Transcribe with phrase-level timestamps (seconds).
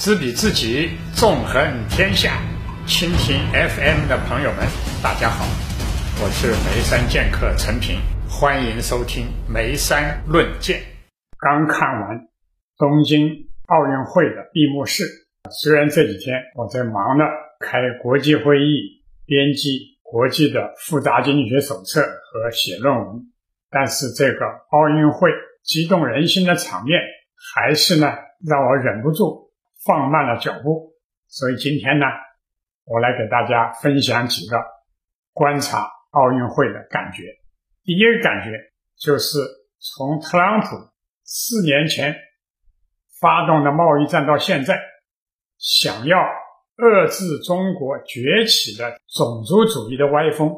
[0.00, 2.40] 知彼知己，纵横天下。
[2.86, 4.64] 蜻蜓 FM 的朋友们，
[5.02, 5.44] 大家好，
[6.22, 7.98] 我是眉山剑客陈平，
[8.30, 10.80] 欢迎收听眉山论剑。
[11.40, 12.28] 刚看完
[12.78, 15.02] 东京奥运会的闭幕式，
[15.50, 17.24] 虽然这几天我在忙着
[17.58, 23.26] 开国际会议、编辑国际的复杂经济学手册和写论文，
[23.68, 25.32] 但是这个奥运会
[25.64, 27.00] 激动人心的场面，
[27.52, 28.12] 还是呢
[28.46, 29.47] 让我忍不住
[29.84, 30.94] 放慢了脚步。
[31.26, 32.06] 所以今天呢。
[32.90, 34.56] 我来给大家分享几个
[35.34, 37.22] 观察奥运会的感觉。
[37.84, 38.50] 第一个感觉
[38.96, 39.38] 就是
[39.78, 40.68] 从特朗普
[41.22, 42.16] 四年前
[43.20, 44.80] 发动的贸易战到现在，
[45.58, 46.16] 想要
[46.78, 50.50] 遏制中国崛起的种族主义的歪风，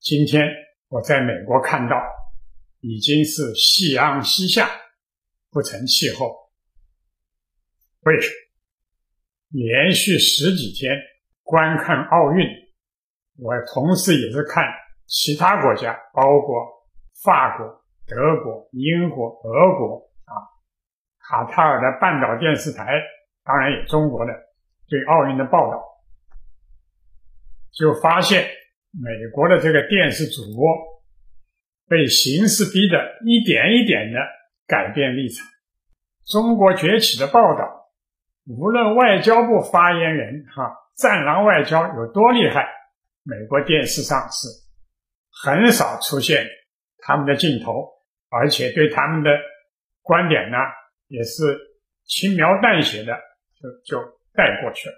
[0.00, 0.46] 今天
[0.88, 1.96] 我在美国看到
[2.80, 4.68] 已经是夕阳西下，
[5.50, 6.39] 不成气候。
[8.02, 8.34] 为什么？
[9.50, 10.96] 连续十几天
[11.42, 12.46] 观看奥运，
[13.36, 14.64] 我同时也是看
[15.06, 16.64] 其他国家，包括
[17.24, 17.66] 法国、
[18.06, 20.32] 德国、英国、俄国啊，
[21.18, 22.86] 卡塔尔的半岛电视台，
[23.44, 24.32] 当然也中国的
[24.88, 25.82] 对奥运的报道，
[27.72, 28.48] 就发现
[28.92, 30.64] 美国的这个电视主播
[31.88, 34.18] 被形势逼得一点一点的
[34.68, 35.44] 改变立场，
[36.24, 37.79] 中国崛起的报道。
[38.46, 42.66] 无论外交部发言人哈“战狼外交”有多厉害，
[43.22, 44.48] 美国电视上是
[45.30, 46.46] 很少出现
[46.98, 47.88] 他们的镜头，
[48.28, 49.30] 而且对他们的
[50.02, 50.56] 观点呢
[51.06, 51.58] 也是
[52.04, 53.12] 轻描淡写的
[53.60, 54.02] 就就
[54.34, 54.94] 带过去了。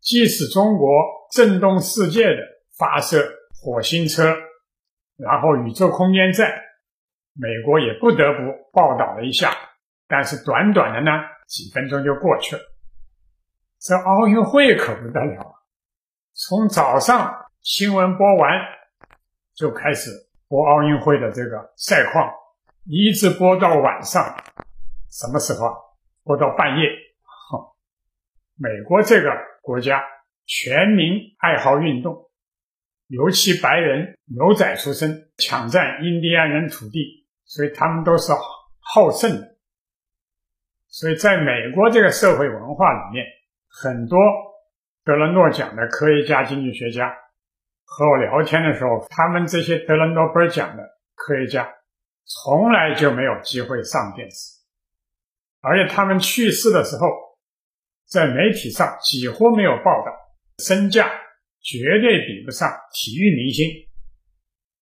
[0.00, 0.88] 即使中国
[1.32, 2.42] 震动世界的
[2.78, 3.30] 发射
[3.62, 4.34] 火星车，
[5.16, 6.50] 然后宇宙空间站，
[7.34, 9.54] 美国也不得不报道了一下，
[10.10, 11.10] 但是短短的呢。
[11.50, 12.62] 几分钟就过去了，
[13.80, 15.64] 这奥运会可不得了，
[16.32, 18.52] 从早上新闻播完
[19.52, 20.12] 就开始
[20.46, 22.32] 播奥运会的这个赛况，
[22.84, 24.36] 一直播到晚上，
[25.10, 25.74] 什么时候啊？
[26.22, 26.84] 播到半夜。
[28.54, 30.04] 美国这个国家
[30.46, 32.30] 全民爱好运动，
[33.08, 38.32] 尤其白人牛仔出身，抢占印第安人土地，所以他们都是
[38.78, 39.56] 好胜的。
[40.90, 43.24] 所以，在美国这个社会文化里面，
[43.68, 44.18] 很多
[45.04, 47.14] 得了诺奖的科学家、经济学家
[47.84, 50.82] 和我聊天的时候，他们这些得了诺贝尔奖的
[51.14, 51.72] 科学家，
[52.24, 54.58] 从来就没有机会上电视，
[55.60, 57.06] 而且他们去世的时候，
[58.08, 60.12] 在媒体上几乎没有报道，
[60.58, 61.08] 身价
[61.62, 63.70] 绝对比不上体育明星，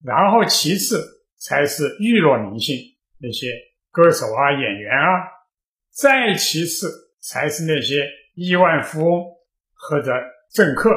[0.03, 1.05] 然后其次
[1.39, 2.75] 才是娱乐明星，
[3.21, 3.47] 那些
[3.91, 5.37] 歌手啊、演员啊。
[6.01, 9.25] 再其次才是那些亿万富翁
[9.75, 10.13] 或者
[10.55, 10.91] 政客，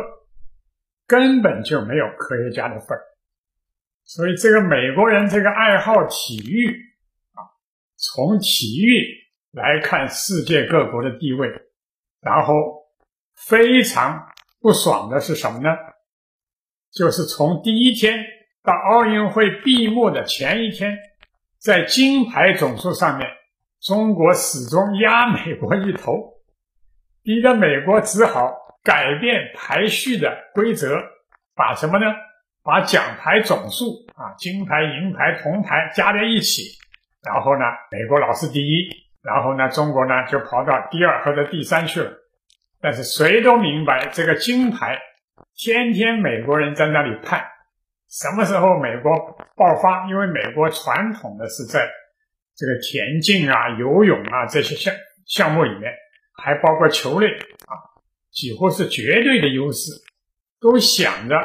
[1.08, 3.02] 根本就没有科学家的份儿。
[4.04, 6.70] 所以，这个美国人这个爱好体育
[7.34, 7.42] 啊，
[7.96, 9.02] 从体育
[9.52, 11.50] 来看世界各国的地位，
[12.22, 12.54] 然后
[13.48, 14.28] 非常
[14.60, 15.70] 不爽的是什么呢？
[16.92, 18.24] 就是从第一天
[18.62, 20.96] 到奥运会闭幕的前一天，
[21.58, 23.28] 在金牌总数上面。
[23.82, 26.36] 中国始终压美国一头，
[27.24, 31.02] 逼得美国只好改变排序的规则，
[31.56, 32.06] 把什么呢？
[32.64, 36.78] 把奖牌总数啊，金牌、银牌、铜牌加在一起，
[37.24, 38.88] 然后呢，美国老是第一，
[39.24, 42.12] 然后呢，中国呢就跑到第二或者第三去了。
[42.80, 45.00] 但是谁都明白，这个金牌
[45.56, 47.44] 天天美国人在那里盼，
[48.08, 49.12] 什么时候美国
[49.56, 50.08] 爆发？
[50.08, 51.90] 因为美国传统的是在。
[52.62, 54.94] 这个田径啊、游泳啊这些项
[55.26, 55.92] 项目里面，
[56.38, 57.26] 还包括球类
[57.66, 57.74] 啊，
[58.30, 59.90] 几乎是绝对的优势，
[60.60, 61.36] 都想着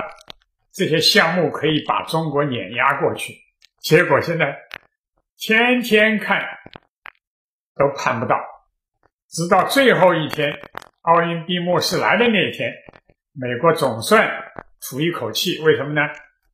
[0.75, 3.33] 这些项目可以把中国碾压过去。
[3.81, 4.59] 结果现在
[5.39, 6.45] 天天看
[7.77, 8.37] 都盼不到，
[9.31, 10.53] 直到最后一天
[11.01, 12.71] 奥运闭幕式来的那一天，
[13.33, 14.31] 美国总算
[14.83, 15.63] 吐一口气。
[15.63, 16.03] 为什么呢？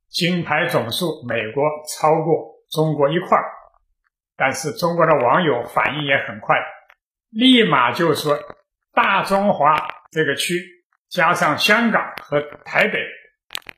[0.07, 3.43] 金牌总数美国超过中国一块儿。
[4.35, 6.57] 但是中国的网友反应也很快，
[7.29, 8.37] 立马就说
[8.93, 9.75] 大中华
[10.11, 10.59] 这个区
[11.09, 12.99] 加上香港和台北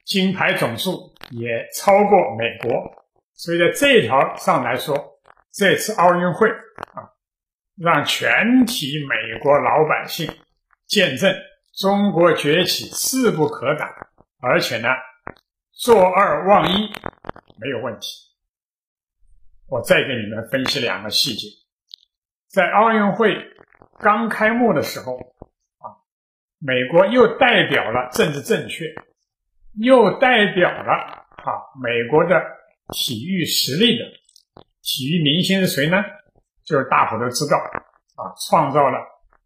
[0.06, 2.72] 金牌总数也超过美国，
[3.34, 5.20] 所以在这一条上来说，
[5.52, 7.10] 这次奥运会啊，
[7.78, 10.30] 让全体美国老百姓
[10.88, 11.36] 见证
[11.78, 13.90] 中国崛起势不可挡，
[14.42, 14.90] 而且呢，
[15.74, 16.90] 坐二望一
[17.60, 18.08] 没有问题。
[19.68, 21.48] 我再给你们分析两个细节，
[22.48, 23.36] 在奥运会
[24.00, 25.18] 刚开幕的时候
[25.80, 25.98] 啊，
[26.60, 28.94] 美国又代表了政治正确，
[29.74, 31.50] 又代表了啊
[31.82, 32.40] 美国的
[32.94, 34.06] 体育实力的
[34.84, 35.98] 体育明星是谁呢？
[36.64, 39.00] 就是大伙都知道啊，创造了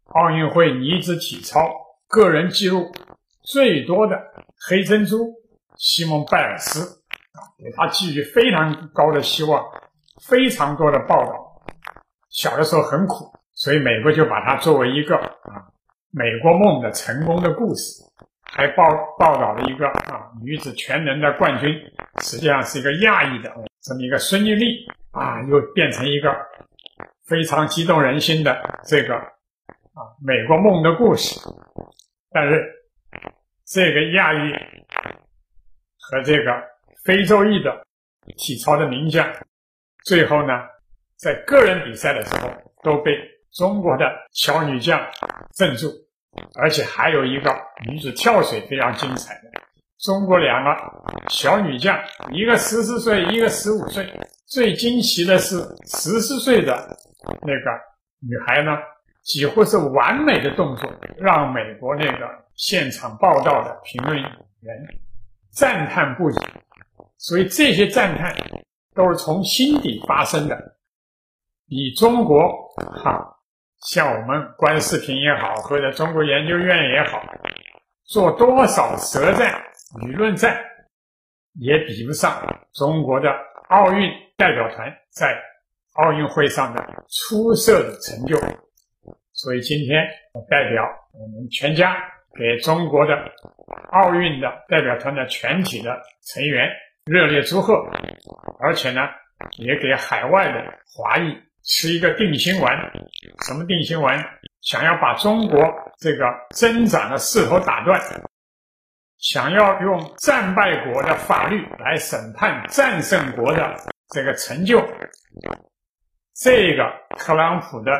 [0.08, 1.70] 奥运会女子体操
[2.08, 2.92] 个人记录
[3.42, 4.20] 最多的
[4.68, 5.32] 黑珍珠
[5.76, 7.02] 西蒙拜尔斯
[7.32, 9.64] 啊，给他寄予非常高的希望，
[10.28, 11.62] 非常多的报道。
[12.28, 15.66] 小的时候很苦，所以美国就把它作为一个啊
[16.12, 18.02] 美国梦的成功的故事，
[18.42, 18.84] 还报
[19.18, 21.74] 报道了一个啊女子全能的冠军，
[22.22, 23.52] 实际上是一个亚裔的
[23.82, 26.32] 这么一个孙玉丽啊，又变成一个
[27.26, 31.40] 非常激动人心的这个啊美国梦的故事。
[32.32, 32.64] 但是
[33.66, 34.52] 这个亚裔
[35.98, 36.62] 和这个
[37.04, 37.84] 非洲裔的
[38.36, 39.26] 体操的名将，
[40.04, 40.52] 最后呢？
[41.16, 42.50] 在个人比赛的时候
[42.82, 43.12] 都被
[43.52, 44.98] 中国的小女将
[45.54, 45.92] 镇住，
[46.54, 47.54] 而且还有一个
[47.86, 49.50] 女子跳水非常精彩的。
[49.98, 50.74] 中国两个
[51.28, 52.02] 小女将，
[52.32, 54.10] 一个十四岁，一个十五岁。
[54.46, 56.74] 最惊奇的是，十四岁的
[57.42, 57.70] 那个
[58.20, 58.78] 女孩呢，
[59.22, 64.28] 几乎是完美的动作，让美国那个现场报道的评论员
[65.50, 66.34] 赞叹不已。
[67.18, 68.34] 所以这些赞叹
[68.94, 70.76] 都是从心底发生的。
[71.66, 72.40] 以中国
[73.02, 73.38] 哈，
[73.86, 77.22] 像我们观视频也好，或者中国研究院也好，
[78.04, 79.62] 做多少舌战、
[80.02, 80.60] 舆论战，
[81.60, 83.30] 也比不上中国的
[83.68, 85.40] 奥运代表团在
[85.92, 88.36] 奥运会上的出色的成就。
[89.32, 90.82] 所以今天我代表
[91.12, 91.96] 我们全家，
[92.36, 93.14] 给中国的
[93.92, 96.68] 奥运的代表团的全体的成员
[97.04, 97.88] 热烈祝贺，
[98.58, 99.00] 而且呢，
[99.58, 101.36] 也给海外的华裔。
[101.62, 102.90] 吃一个定心丸，
[103.46, 104.18] 什么定心丸？
[104.62, 105.62] 想要把中国
[105.98, 106.24] 这个
[106.54, 108.00] 增长的势头打断，
[109.18, 113.76] 想要用战败国的法律来审判战胜国的
[114.08, 114.82] 这个成就，
[116.34, 117.92] 这个特朗普的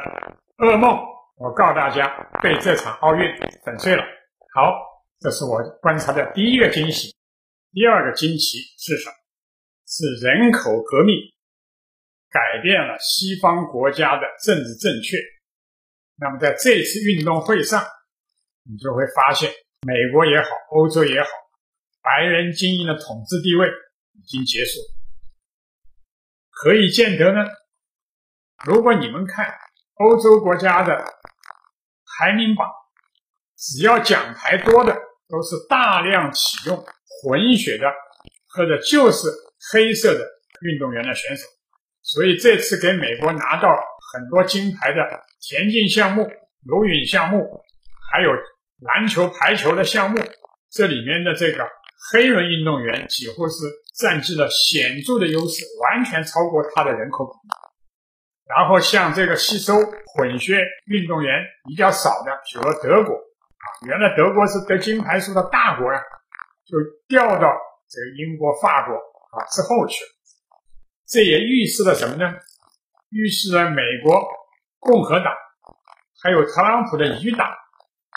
[0.57, 0.99] 噩梦，
[1.37, 2.09] 我告诉大家，
[2.43, 3.31] 被这场奥运
[3.63, 4.03] 粉碎了。
[4.55, 4.73] 好，
[5.21, 7.15] 这是我观察的第一个惊喜。
[7.73, 9.15] 第二个惊奇是什么？
[9.91, 11.17] 是人口革命。
[12.33, 15.17] 改变了西方国家的政治正确。
[16.15, 17.85] 那么在这次运动会上，
[18.63, 19.51] 你就会发现，
[19.85, 21.29] 美国也好，欧洲也好，
[22.01, 23.67] 白人精英的统治地位
[24.13, 24.79] 已经结束。
[26.51, 27.41] 何以见得呢？
[28.65, 29.53] 如果你们看
[29.95, 31.05] 欧洲国家的
[32.07, 32.71] 排名榜，
[33.57, 34.95] 只要奖牌多的，
[35.27, 37.87] 都是大量启用混血的
[38.51, 39.27] 或者就是
[39.73, 40.25] 黑色的
[40.63, 41.45] 运动员的选手。
[42.03, 43.69] 所以这次给美国拿到
[44.13, 44.99] 很多金牌的
[45.41, 46.23] 田径项目、
[46.67, 47.63] 游泳项目，
[48.11, 48.31] 还有
[48.81, 50.19] 篮球、排球的项目，
[50.71, 51.69] 这里面的这个
[52.11, 53.55] 黑人运动员几乎是
[53.95, 57.55] 占据了显著的优势，完全超过他的人口比例。
[58.49, 66.01] 然后像这个吸收混血运动员比较少的，比如德国啊，原来德国是得金牌数的大国呀，
[66.67, 67.47] 就调到
[67.89, 68.97] 这个英国、法国
[69.31, 70.11] 啊之后去了。
[71.07, 72.33] 这也预示了什么呢？
[73.11, 74.23] 预示了美国
[74.79, 75.33] 共和党
[76.23, 77.49] 还有特朗普的余党，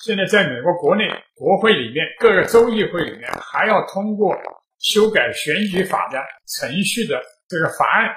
[0.03, 4.35] 现在在美国国内国会里面各个州议会里面还要通过
[4.77, 8.09] 修改选举法的程序的这个法案，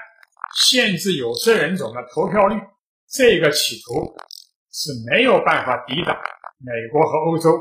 [0.54, 2.60] 限制有色人种的投票率。
[3.08, 4.14] 这个企图
[4.72, 6.14] 是没有办法抵挡
[6.58, 7.56] 美国和欧洲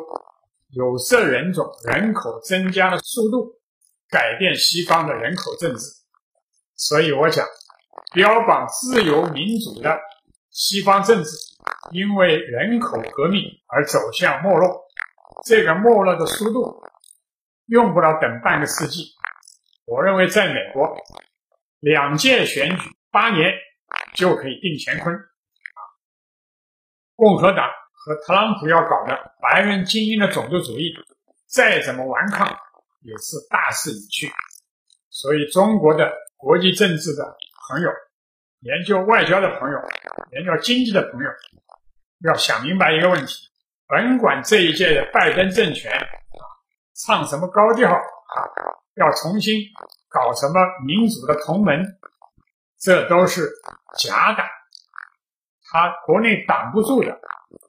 [0.71, 3.53] 有色人种人口增加的速度，
[4.09, 5.85] 改变西方的人口政治。
[6.75, 7.45] 所以我讲，
[8.13, 9.99] 标榜自由民主的
[10.49, 11.29] 西方政治，
[11.91, 14.85] 因为人口革命而走向没落。
[15.45, 16.83] 这个没落的速度，
[17.67, 19.13] 用不了等半个世纪。
[19.85, 20.97] 我认为，在美国，
[21.79, 23.53] 两届选举八年
[24.15, 25.15] 就可以定乾坤。
[27.15, 30.93] 共和党和特朗普要搞的白人精英的种族主义，
[31.45, 32.57] 再怎么顽抗，
[33.05, 34.29] 也是大势已去。
[35.09, 36.11] 所以，中国的。
[36.37, 37.23] 国际政治的
[37.67, 37.89] 朋友，
[38.59, 39.79] 研究外交的朋友，
[40.33, 41.29] 研究经济的朋友，
[42.19, 43.49] 要想明白一个问题：
[43.87, 46.05] 甭管这一届的拜登政权啊，
[46.93, 47.97] 唱什么高调啊，
[48.95, 49.55] 要重新
[50.07, 50.53] 搞什么
[50.85, 51.83] 民主的同盟，
[52.79, 53.49] 这都是
[53.97, 54.43] 假的。
[55.71, 57.09] 他国内挡不住的，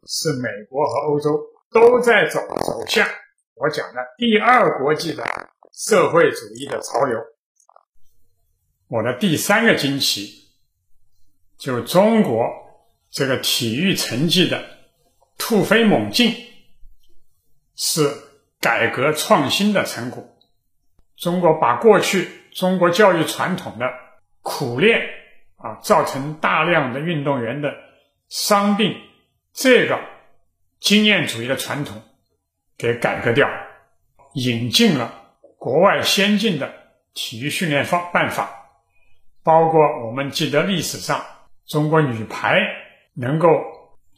[0.07, 1.41] 是美国和欧洲
[1.71, 3.09] 都在走走向
[3.57, 5.25] 我讲的第二国际的
[5.73, 7.19] 社会主义的潮流。
[8.87, 10.51] 我的第三个惊奇，
[11.57, 12.47] 就中国
[13.11, 14.63] 这个体育成绩的
[15.39, 16.35] 突飞猛进，
[17.75, 18.15] 是
[18.61, 20.37] 改革创新的成果。
[21.17, 23.87] 中国把过去中国教育传统的
[24.43, 25.01] 苦练
[25.57, 27.73] 啊，造成大量的运动员的
[28.29, 28.95] 伤病，
[29.55, 29.99] 这个
[30.79, 32.03] 经验主义的传统
[32.79, 33.49] 给改革掉，
[34.35, 35.13] 引进了
[35.59, 36.73] 国外先进的
[37.15, 38.51] 体育训练方办法，
[39.43, 41.25] 包括我们记得历史上
[41.67, 42.61] 中国女排
[43.15, 43.49] 能够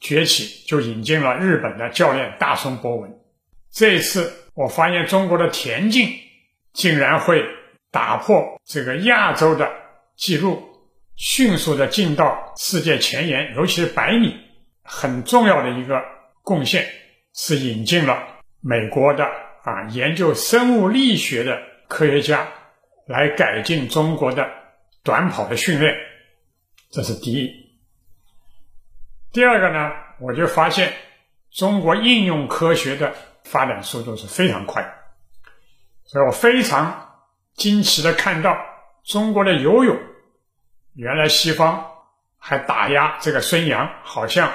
[0.01, 3.19] 崛起，就引进了日本的教练大松博文。
[3.73, 6.09] 这一次我发现中国的田径。
[6.75, 7.45] 竟然会
[7.91, 9.69] 打破这个亚洲的
[10.17, 10.63] 记录，
[11.17, 14.37] 迅速的进到世界前沿，尤其是百米，
[14.85, 16.01] 很重要的一个
[16.43, 16.87] 贡献
[17.35, 19.25] 是引进了美国的
[19.63, 22.49] 啊研究生物力学的科学家
[23.07, 24.49] 来改进中国的
[25.03, 25.95] 短跑的训练，
[26.91, 27.51] 这是第一。
[29.33, 30.93] 第二个呢，我就发现
[31.51, 34.95] 中国应用科学的发展速度是非常快。
[36.05, 37.21] 所以我非常
[37.55, 38.57] 惊奇的看到
[39.05, 39.99] 中国的游泳，
[40.95, 41.87] 原来西方
[42.39, 44.51] 还打压这个孙杨，好像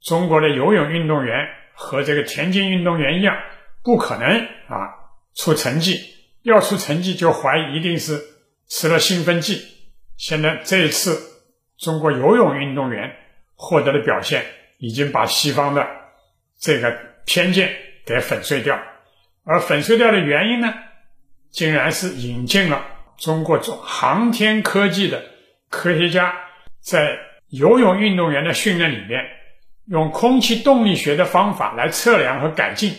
[0.00, 3.36] 中国的游泳运动员和这个田径运动员一样，
[3.84, 4.26] 不可能
[4.68, 4.90] 啊
[5.34, 6.00] 出成绩，
[6.42, 8.20] 要出成绩就怀疑一定是
[8.66, 9.62] 吃了兴奋剂。
[10.16, 11.20] 现在这一次
[11.78, 13.14] 中国游泳运动员
[13.54, 14.44] 获得的表现，
[14.78, 15.86] 已经把西方的
[16.58, 18.80] 这个偏见给粉碎掉。
[19.44, 20.72] 而粉碎掉的原因呢，
[21.50, 22.84] 竟然是引进了
[23.18, 25.22] 中国中航天科技的
[25.68, 26.34] 科学家，
[26.80, 27.18] 在
[27.50, 29.22] 游泳运动员的训练里面，
[29.88, 32.94] 用空气动力学的方法来测量和改进。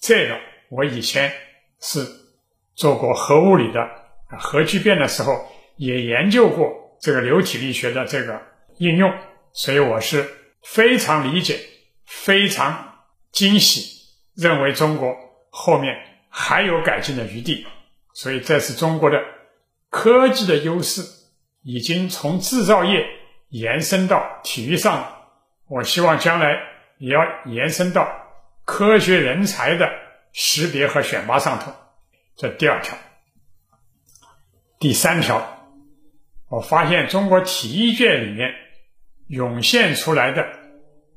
[0.00, 0.38] 这个
[0.70, 1.32] 我以前
[1.80, 2.06] 是
[2.74, 3.88] 做过核物理的
[4.38, 8.42] 核聚变的时候，也研究过这个流体力学的这个
[8.78, 9.12] 应用，
[9.52, 10.28] 所以我是
[10.62, 11.60] 非常理解、
[12.04, 12.96] 非常
[13.32, 15.14] 惊喜，认为中国。
[15.56, 15.94] 后面
[16.30, 17.64] 还有改进的余地，
[18.12, 19.22] 所以这是中国的
[19.88, 21.00] 科技的优势，
[21.62, 23.06] 已经从制造业
[23.50, 25.23] 延伸到体育上了。
[25.66, 26.58] 我希望将来
[26.98, 28.08] 也要延伸到
[28.64, 29.90] 科学人才的
[30.32, 31.72] 识别和选拔上头。
[32.36, 32.96] 这第二条，
[34.78, 35.68] 第三条，
[36.48, 38.52] 我发现中国体育界里面
[39.28, 40.46] 涌现出来的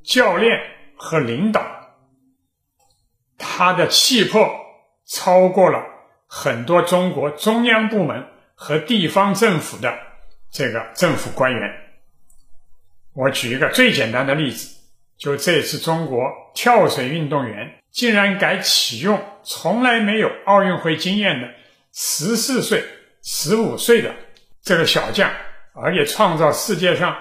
[0.03, 0.59] 教练
[0.95, 1.61] 和领导。
[3.37, 4.49] 他的气魄
[5.05, 5.83] 超过了
[6.27, 9.97] 很多中国中央部门和地方政府的
[10.51, 11.86] 这个政府官员。
[13.17, 14.77] 我举一个最简单的例子，
[15.17, 16.21] 就这次中国
[16.53, 21.47] 跳水运动员竟然敢启用从来没有奥运会经验的
[21.91, 22.83] 十四岁、
[23.23, 24.13] 十五岁的
[24.61, 25.31] 这个小将，
[25.73, 27.17] 而且创造世界上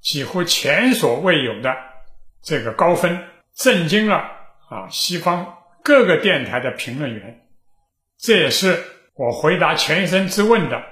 [0.00, 1.72] 几乎前所未有的
[2.42, 3.16] 这个高分，
[3.54, 4.16] 震惊了
[4.68, 5.54] 啊西方。
[5.84, 7.46] 各个电台的评论员，
[8.18, 8.82] 这也是
[9.14, 10.82] 我回答钱医生之问的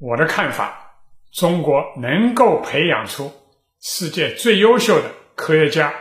[0.00, 0.86] 我的看法。
[1.30, 3.30] 中国能够培养出
[3.80, 5.94] 世界最优秀的科学家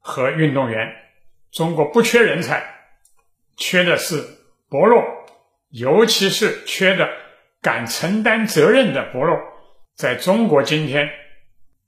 [0.00, 0.94] 和运动员，
[1.52, 2.64] 中国不缺人才，
[3.56, 4.24] 缺的是
[4.68, 5.02] 薄弱，
[5.70, 7.08] 尤其是缺的
[7.60, 9.38] 敢承担责任的薄弱。
[9.94, 11.10] 在中国今天，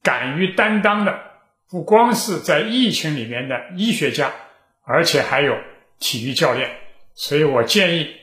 [0.02, 1.20] 敢于担当的
[1.68, 4.32] 不光是在疫情里面的医学家。
[4.90, 5.54] 而且还有
[5.99, 6.70] 体育教练，
[7.12, 8.16] 所以我建议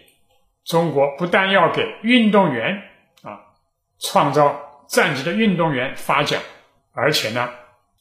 [0.63, 2.81] 中国不但要给运动员
[3.21, 3.53] 啊
[3.99, 6.41] 创造战绩的运动员发奖，
[6.95, 7.49] 而且呢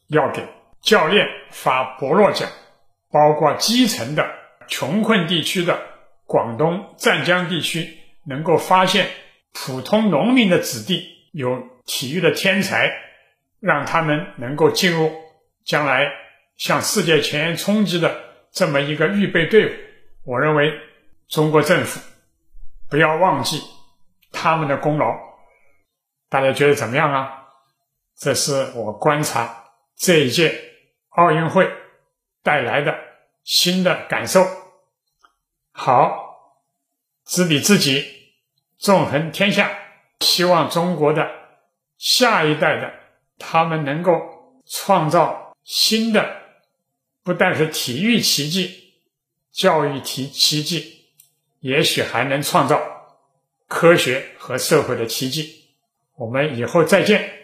[0.07, 0.47] 要给
[0.81, 2.49] 教练发伯乐奖，
[3.11, 4.35] 包括基层的
[4.69, 5.83] 穷困地区的
[6.27, 9.09] 广东湛江地区，能够发现
[9.53, 12.93] 普通农民的子弟有体育的天才，
[13.61, 15.13] 让他们能够进入
[15.65, 16.11] 将来
[16.57, 18.23] 向世界前沿冲击的。
[18.53, 19.73] 这么一个预备队伍，
[20.25, 20.73] 我认为
[21.27, 22.01] 中国政府
[22.89, 23.61] 不要忘记
[24.31, 25.13] 他们的功劳。
[26.29, 27.44] 大家觉得怎么样啊？
[28.16, 29.64] 这是我观察
[29.97, 30.73] 这一届
[31.11, 31.71] 奥运会
[32.42, 32.94] 带来的
[33.42, 34.47] 新的感受。
[35.73, 36.61] 好，
[37.25, 38.04] 知彼知己，
[38.78, 39.78] 纵横天下。
[40.21, 41.28] 希望中国的
[41.99, 42.94] 下一代的
[43.38, 44.12] 他们能够
[44.64, 46.42] 创造新的。
[47.23, 48.94] 不但是体育奇迹，
[49.50, 51.06] 教育奇奇迹，
[51.61, 52.80] 也许还能创造
[53.66, 55.64] 科学和社会的奇迹。
[56.16, 57.44] 我们以后再见。